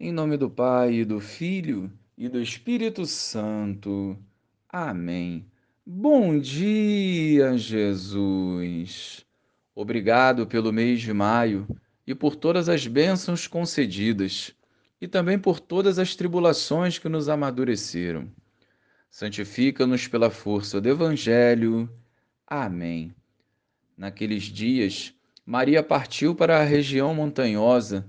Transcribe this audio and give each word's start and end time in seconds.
Em 0.00 0.12
nome 0.12 0.36
do 0.36 0.48
Pai, 0.48 0.94
e 0.94 1.04
do 1.04 1.18
Filho 1.18 1.90
e 2.16 2.28
do 2.28 2.40
Espírito 2.40 3.04
Santo. 3.04 4.16
Amém. 4.68 5.44
Bom 5.84 6.38
dia, 6.38 7.58
Jesus. 7.58 9.26
Obrigado 9.74 10.46
pelo 10.46 10.72
mês 10.72 11.00
de 11.00 11.12
maio 11.12 11.66
e 12.06 12.14
por 12.14 12.36
todas 12.36 12.68
as 12.68 12.86
bênçãos 12.86 13.48
concedidas, 13.48 14.54
e 15.00 15.08
também 15.08 15.36
por 15.36 15.58
todas 15.58 15.98
as 15.98 16.14
tribulações 16.14 16.96
que 16.96 17.08
nos 17.08 17.28
amadureceram. 17.28 18.30
Santifica-nos 19.10 20.06
pela 20.06 20.30
força 20.30 20.80
do 20.80 20.88
Evangelho. 20.88 21.90
Amém. 22.46 23.12
Naqueles 23.96 24.44
dias, 24.44 25.12
Maria 25.44 25.82
partiu 25.82 26.36
para 26.36 26.60
a 26.60 26.64
região 26.64 27.12
montanhosa 27.12 28.08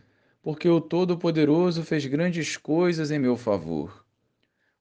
porque 0.41 0.67
o 0.67 0.81
Todo-Poderoso 0.81 1.83
fez 1.83 2.05
grandes 2.05 2.57
coisas 2.57 3.11
em 3.11 3.19
meu 3.19 3.37
favor. 3.37 4.03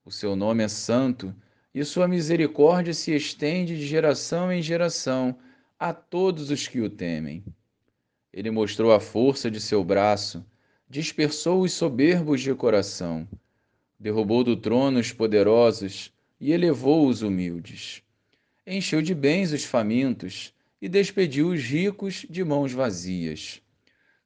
O 0.05 0.11
seu 0.11 0.35
nome 0.35 0.65
é 0.65 0.69
santo 0.69 1.35
e 1.75 1.85
sua 1.85 2.09
misericórdia 2.09 2.95
se 2.95 3.15
estende 3.15 3.77
de 3.77 3.87
geração 3.87 4.51
em 4.51 4.63
geração 4.63 5.37
a 5.79 5.93
todos 5.93 6.51
os 6.51 6.67
que 6.67 6.81
o 6.81 6.89
temem. 6.89 7.45
Ele 8.33 8.51
mostrou 8.51 8.93
a 8.93 9.01
força 9.01 9.51
de 9.51 9.61
seu 9.61 9.85
braço, 9.85 10.45
dispersou 10.89 11.63
os 11.63 11.73
soberbos 11.73 12.41
de 12.41 12.55
coração, 12.55 13.29
derrubou 13.99 14.43
do 14.43 14.57
trono 14.57 14.99
os 14.99 15.13
poderosos 15.13 16.13
e 16.41 16.53
elevou 16.53 17.07
os 17.07 17.21
humildes. 17.21 18.03
Encheu 18.67 19.03
de 19.03 19.15
bens 19.15 19.53
os 19.53 19.65
famintos 19.65 20.55
e 20.81 20.89
despediu 20.89 21.51
os 21.51 21.63
ricos 21.63 22.25
de 22.31 22.43
mãos 22.43 22.73
vazias 22.73 23.61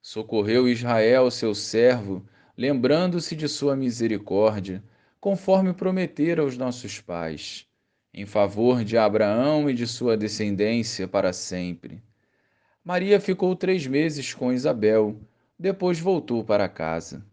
Socorreu 0.07 0.69
Israel, 0.69 1.31
seu 1.31 1.55
servo, 1.55 2.23
lembrando-se 2.59 3.35
de 3.35 3.49
sua 3.49 3.75
misericórdia, 3.75 4.85
conforme 5.19 5.73
prometera 5.73 6.43
aos 6.43 6.59
nossos 6.59 7.01
pais, 7.01 7.67
em 8.13 8.27
favor 8.27 8.85
de 8.85 8.99
Abraão 8.99 9.71
e 9.71 9.73
de 9.73 9.87
sua 9.87 10.15
descendência 10.15 11.09
para 11.09 11.33
sempre. 11.33 12.03
Maria 12.85 13.19
ficou 13.19 13.57
três 13.57 13.87
meses 13.87 14.35
com 14.35 14.53
Isabel, 14.53 15.19
depois 15.59 15.99
voltou 15.99 16.45
para 16.45 16.69
casa. 16.69 17.25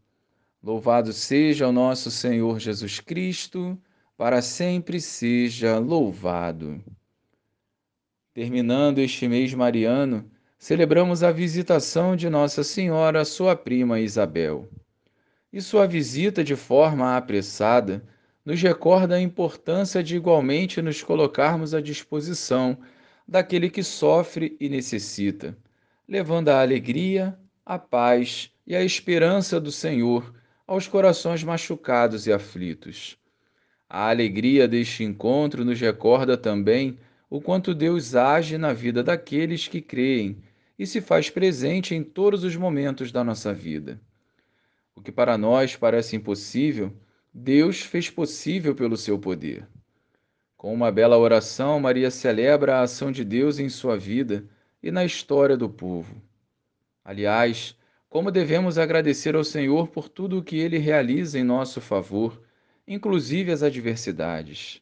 Louvado 0.64 1.12
seja 1.12 1.68
o 1.68 1.74
nosso 1.74 2.10
Senhor 2.10 2.58
Jesus 2.58 3.02
Cristo, 3.02 3.78
para 4.16 4.42
sempre 4.42 5.02
seja 5.02 5.78
louvado. 5.78 6.82
Terminando 8.34 9.00
este 9.00 9.28
mês 9.28 9.54
mariano, 9.54 10.32
celebramos 10.62 11.24
a 11.24 11.32
visitação 11.32 12.16
de 12.16 12.30
Nossa 12.30 12.64
Senhora, 12.64 13.26
sua 13.26 13.56
prima 13.56 14.00
Isabel. 14.00 14.70
E 15.52 15.60
sua 15.60 15.88
visita 15.88 16.44
de 16.44 16.56
forma 16.56 17.18
apressada 17.18 18.06
nos 18.46 18.62
recorda 18.62 19.16
a 19.16 19.20
importância 19.20 20.04
de 20.04 20.16
igualmente 20.16 20.80
nos 20.80 21.02
colocarmos 21.02 21.74
à 21.74 21.82
disposição 21.82 22.78
daquele 23.28 23.72
que 23.72 23.82
sofre 23.82 24.56
e 24.60 24.70
necessita, 24.70 25.58
levando 26.08 26.50
a 26.50 26.62
alegria, 26.62 27.36
a 27.66 27.80
paz 27.80 28.52
e 28.66 28.76
a 28.76 28.84
esperança 28.84 29.60
do 29.60 29.72
Senhor 29.72 30.32
aos 30.68 30.88
corações 30.88 31.44
machucados 31.44 32.28
e 32.28 32.32
aflitos. 32.32 33.18
A 33.90 34.10
alegria 34.10 34.68
deste 34.68 35.04
encontro 35.04 35.66
nos 35.66 35.82
recorda 35.82 36.38
também 36.38 37.00
o 37.32 37.42
quanto 37.42 37.74
Deus 37.74 38.14
age 38.14 38.60
na 38.60 38.74
vida 38.74 39.02
daqueles 39.02 39.68
que 39.68 39.82
creem 39.82 40.38
e 40.82 40.88
se 40.88 41.00
faz 41.00 41.30
presente 41.30 41.94
em 41.94 42.04
todos 42.04 42.44
os 42.44 42.56
momentos 42.56 43.12
da 43.12 43.24
nossa 43.24 43.54
vida. 43.54 44.02
O 44.96 45.02
que 45.02 45.12
para 45.12 45.38
nós 45.38 45.76
parece 45.76 46.16
impossível, 46.16 46.92
Deus 47.32 47.82
fez 47.82 48.10
possível 48.10 48.74
pelo 48.74 48.98
seu 48.98 49.20
poder. 49.20 49.68
Com 50.58 50.74
uma 50.74 50.92
bela 50.92 51.20
oração, 51.20 51.80
Maria 51.80 52.10
celebra 52.10 52.78
a 52.78 52.82
ação 52.82 53.12
de 53.12 53.24
Deus 53.24 53.60
em 53.60 53.70
sua 53.70 53.96
vida 53.96 54.44
e 54.82 54.90
na 54.90 55.06
história 55.06 55.56
do 55.56 55.70
povo. 55.70 56.20
Aliás, 57.06 57.78
como 58.10 58.32
devemos 58.32 58.80
agradecer 58.80 59.36
ao 59.36 59.44
Senhor 59.44 59.88
por 59.88 60.10
tudo 60.10 60.40
o 60.40 60.44
que 60.44 60.58
ele 60.58 60.80
realiza 60.80 61.38
em 61.38 61.44
nosso 61.44 61.80
favor, 61.80 62.42
inclusive 62.88 63.52
as 63.52 63.62
adversidades. 63.62 64.82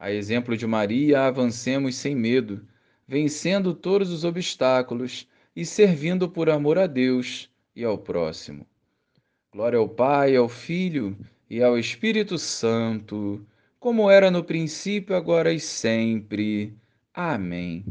A 0.00 0.10
exemplo 0.10 0.56
de 0.56 0.66
Maria, 0.66 1.20
avancemos 1.26 1.94
sem 1.94 2.12
medo, 2.12 2.66
vencendo 3.12 3.74
todos 3.74 4.10
os 4.10 4.24
obstáculos 4.24 5.28
e 5.54 5.66
servindo 5.66 6.30
por 6.30 6.48
amor 6.48 6.78
a 6.78 6.86
Deus 6.86 7.50
e 7.76 7.84
ao 7.84 7.98
próximo. 7.98 8.66
Glória 9.52 9.78
ao 9.78 9.86
Pai, 9.86 10.34
ao 10.34 10.48
Filho 10.48 11.14
e 11.50 11.62
ao 11.62 11.78
Espírito 11.78 12.38
Santo, 12.38 13.46
como 13.78 14.10
era 14.10 14.30
no 14.30 14.42
princípio, 14.42 15.14
agora 15.14 15.52
e 15.52 15.60
sempre. 15.60 16.74
Amém. 17.12 17.84